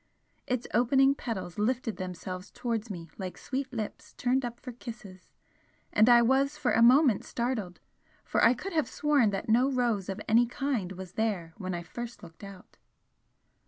Its 0.47 0.65
opening 0.73 1.13
petals 1.13 1.59
lifted 1.59 1.97
themselves 1.97 2.49
towards 2.49 2.89
me 2.89 3.11
like 3.19 3.37
sweet 3.37 3.71
lips 3.71 4.13
turned 4.13 4.43
up 4.43 4.59
for 4.59 4.71
kisses, 4.71 5.29
and 5.93 6.09
I 6.09 6.23
was 6.23 6.57
for 6.57 6.71
a 6.71 6.81
moment 6.81 7.23
startled, 7.23 7.79
for 8.23 8.43
I 8.43 8.55
could 8.55 8.73
have 8.73 8.89
sworn 8.89 9.29
that 9.29 9.47
no 9.47 9.69
rose 9.71 10.09
of 10.09 10.19
any 10.27 10.47
kind 10.47 10.93
was 10.93 11.11
there 11.11 11.53
when 11.57 11.75
I 11.75 11.83
first 11.83 12.23
looked 12.23 12.43
out. 12.43 12.77